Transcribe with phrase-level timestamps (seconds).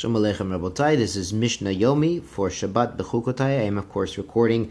[0.00, 0.96] Shalom Aleichem Rabotai.
[0.96, 3.40] This is Mishnah Yomi for Shabbat Bechukotai.
[3.40, 4.70] I am, of course, recording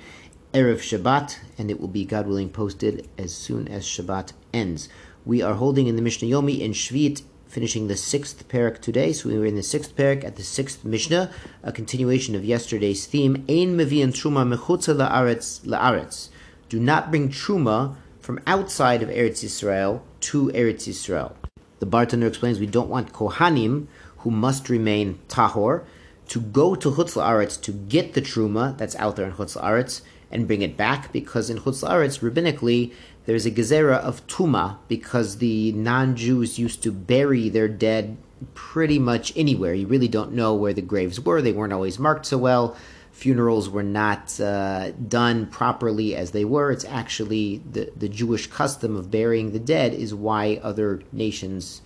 [0.56, 4.90] Erev Shabbat, and it will be, God willing, posted as soon as Shabbat ends.
[5.26, 9.14] We are holding in the Mishnah Yomi in Shvit, finishing the sixth parak today.
[9.14, 13.06] So we were in the sixth parak at the sixth Mishnah, a continuation of yesterday's
[13.06, 13.36] theme.
[13.48, 16.30] Ein mevian truma mechutza la'aretz la'aretz.
[16.70, 21.34] Do not bring truma from outside of Eretz Yisrael to Eretz Yisrael.
[21.78, 23.88] The Bartenura explains we don't want kohanim
[24.20, 25.86] who must remain tahor,
[26.28, 30.02] to go to Chutz La'aretz to get the truma that's out there in Chutz La'aretz
[30.32, 32.94] and bring it back, because in Chutz La'aretz, rabbinically,
[33.26, 38.18] there's a gezerah of tuma, because the non-Jews used to bury their dead
[38.54, 39.74] pretty much anywhere.
[39.74, 41.42] You really don't know where the graves were.
[41.42, 42.78] They weren't always marked so well.
[43.12, 46.72] Funerals were not uh, done properly as they were.
[46.72, 51.82] It's actually the, the Jewish custom of burying the dead is why other nations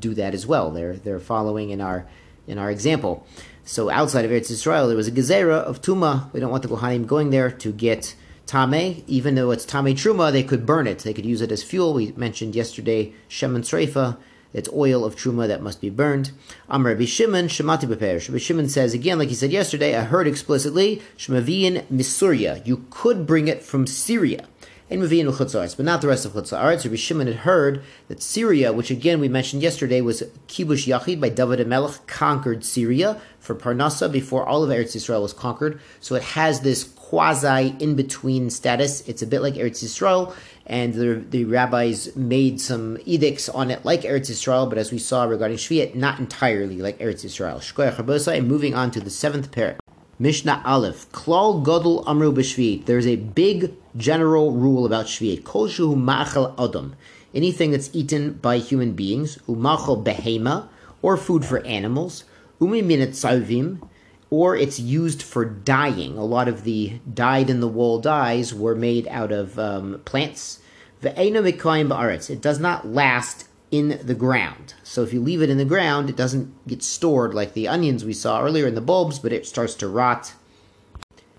[0.00, 0.70] do that as well.
[0.70, 2.06] They're they're following in our
[2.46, 3.26] in our example.
[3.64, 6.32] So outside of Eretz Israel, there was a gezerah of tuma.
[6.32, 8.14] We don't want the kohanim going there to get
[8.46, 10.32] tame, even though it's tame truma.
[10.32, 11.00] They could burn it.
[11.00, 11.92] They could use it as fuel.
[11.92, 14.16] We mentioned yesterday shemen sreifa.
[14.54, 16.30] It's oil of truma that must be burned.
[16.70, 18.26] Amr Rabbi Shimon shemati beper.
[18.26, 22.66] Rabbi Shimon says again, like he said yesterday, I heard explicitly shemavian misuria.
[22.66, 24.46] You could bring it from Syria
[24.90, 26.84] and Mavin Chutzaretz, but not the rest of Chutzaretz.
[26.84, 31.28] Rabbi Shimon had heard that Syria, which again we mentioned yesterday was Kibush Yachid by
[31.28, 35.80] David Melech, conquered Syria for Parnasa before all of Eretz Yisrael was conquered.
[36.00, 39.06] So it has this quasi in between status.
[39.08, 40.34] It's a bit like Eretz Yisrael,
[40.66, 44.98] and the, the rabbis made some edicts on it like Eretz Yisrael, but as we
[44.98, 47.58] saw regarding Shviat, not entirely like Eretz Yisrael.
[47.58, 49.78] Shkoyach moving on to the seventh parak.
[50.20, 51.10] Mishnah Aleph.
[51.12, 52.86] Klal Godel Amru B'Shvi'it.
[52.86, 55.44] There's a big general rule about Shvi'it.
[55.44, 56.96] Kol Shu Machal Adam.
[57.34, 59.38] Anything that's eaten by human beings.
[59.48, 60.68] Umachal Behema.
[61.02, 62.24] Or food for animals.
[62.60, 63.86] Umi Minat Savim.
[64.30, 66.18] Or it's used for dyeing.
[66.18, 70.58] A lot of the dyed in the wool dyes were made out of um, plants.
[71.00, 72.28] Ve'ena Mikayim Ba'aretz.
[72.28, 74.74] It does not last in the ground.
[74.82, 78.04] So if you leave it in the ground, it doesn't get stored like the onions
[78.04, 80.34] we saw earlier in the bulbs, but it starts to rot.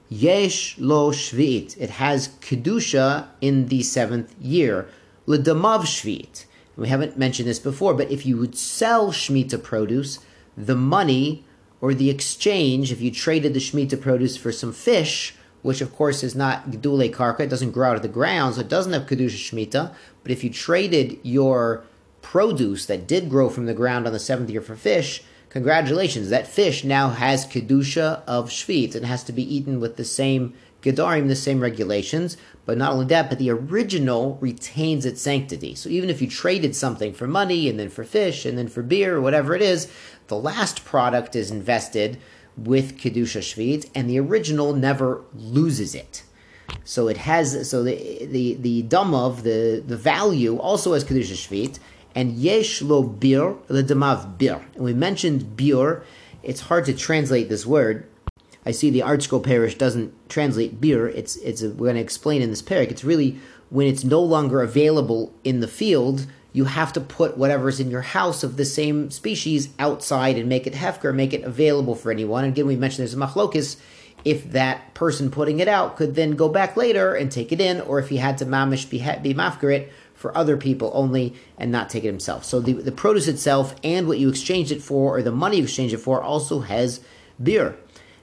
[0.10, 1.78] Yesh lo shvit.
[1.80, 4.88] It has kedusha in the seventh year.
[5.28, 6.46] Ledamav shvit.
[6.76, 10.20] We haven't mentioned this before, but if you would sell shmita produce,
[10.56, 11.44] the money
[11.82, 16.24] or the exchange, if you traded the shmita produce for some fish, which of course
[16.24, 19.08] is not gedule karka, it doesn't grow out of the ground, so it doesn't have
[19.08, 19.94] kedusha shmita.
[20.24, 21.84] But if you traded your
[22.22, 26.48] produce that did grow from the ground on the seventh year for fish, congratulations, that
[26.48, 31.28] fish now has kedusha of shvit and has to be eaten with the same gedarim,
[31.28, 32.38] the same regulations.
[32.66, 35.76] But not only that, but the original retains its sanctity.
[35.76, 38.84] So even if you traded something for money and then for fish and then for
[38.84, 39.92] beer or whatever it is,
[40.28, 42.20] the last product is invested
[42.56, 46.24] with kedusha shvit, and the original never loses it.
[46.84, 51.34] So it has so the the the dum of the the value also has kedusha
[51.34, 51.80] shvit,
[52.16, 54.62] and yesh lo bir ledamav bir.
[54.76, 56.04] And we mentioned bir.
[56.42, 58.08] It's hard to translate this word.
[58.66, 61.08] I see the ArtScroll parish doesn't translate bir.
[61.08, 62.92] It's it's a, we're going to explain in this parak.
[62.92, 63.38] It's really
[63.70, 66.28] when it's no longer available in the field.
[66.52, 70.66] You have to put whatever's in your house of the same species outside and make
[70.66, 72.44] it hefker, make it available for anyone.
[72.44, 73.80] And again, we mentioned there's a machlokus
[74.26, 77.82] if that person putting it out could then go back later and take it in,
[77.82, 81.72] or if he had to mamish be, be mafker it for other people only and
[81.72, 82.44] not take it himself.
[82.44, 85.64] So the, the produce itself and what you exchanged it for or the money you
[85.64, 87.00] exchanged it for also has
[87.42, 87.78] beer.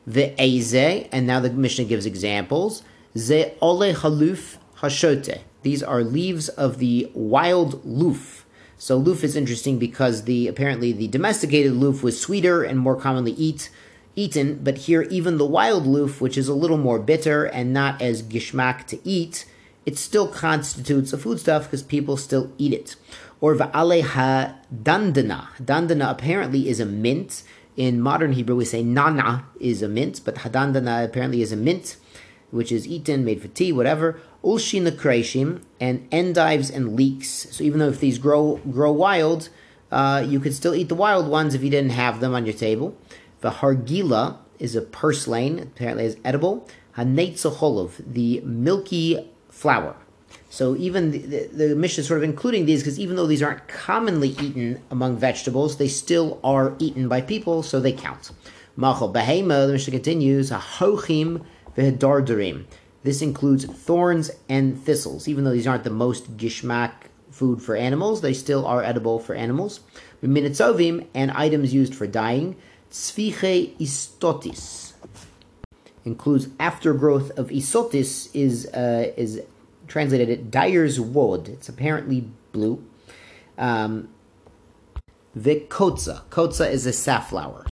[0.07, 2.83] The eze, and now the Mishnah gives examples.
[3.17, 5.41] Ze ole haluf hashote.
[5.63, 8.45] These are leaves of the wild loof.
[8.77, 13.33] So loof is interesting because the apparently the domesticated loof was sweeter and more commonly
[13.33, 13.71] eat
[14.15, 18.03] eaten, but here even the wild loof, which is a little more bitter and not
[18.03, 19.47] as gishmak to eat,
[19.87, 22.97] it still constitutes a foodstuff because people still eat it.
[23.41, 25.49] Or va'ale ha-dandana.
[25.63, 27.45] Dandana apparently is a mint.
[27.77, 31.97] In modern Hebrew, we say nana is a mint, but hadandana apparently is a mint,
[32.51, 34.19] which is eaten, made for tea, whatever.
[34.43, 37.29] Ulshina kreshim and endives and leeks.
[37.51, 39.51] So even though if these grow grow wild,
[39.93, 42.55] uh, you could still eat the wild ones if you didn't have them on your
[42.55, 42.97] table.
[43.41, 46.67] The hargila is a purslane, apparently is edible.
[46.97, 49.97] Hanetzacholov, the milky flour.
[50.51, 53.43] So even the, the, the Mishnah is sort of including these because even though these
[53.43, 58.31] aren't commonly eaten among vegetables, they still are eaten by people, so they count.
[58.77, 61.45] Machal behema, the Mishnah continues, hochim
[61.77, 62.67] vehedardarim.
[63.03, 65.27] This includes thorns and thistles.
[65.27, 66.93] Even though these aren't the most gishmak
[67.31, 69.81] food for animals, they still are edible for animals.
[70.23, 72.57] Minitzovim and items used for dyeing.
[72.91, 74.86] Tzviche istotis
[76.07, 79.43] includes aftergrowth of isotis is uh, is
[79.89, 81.49] translated at dyer's woad.
[81.49, 82.83] It's apparently blue.
[83.59, 84.09] Um,
[85.37, 86.23] Vikotza.
[86.31, 87.67] Kotza is a safflower.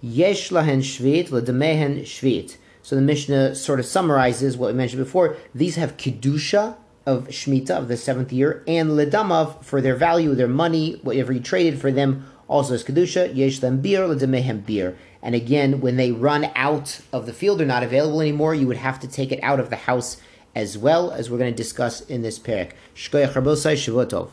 [0.00, 2.58] Yesh lahen shvit, ledemehen shvit.
[2.82, 5.36] So the Mishnah sort of summarizes what we mentioned before.
[5.54, 10.46] These have kedusha of shmita of the seventh year, and ledamav for their value, their
[10.46, 13.34] money, whatever you traded for them, also is kedusha.
[13.34, 14.96] Yesh them beer, ledemehem beer.
[15.22, 18.54] And again, when they run out of the field, they're not available anymore.
[18.54, 20.16] You would have to take it out of the house
[20.54, 22.72] as well, as we're going to discuss in this parak.
[22.96, 24.30] Shkoyach Rabosai Shavotov.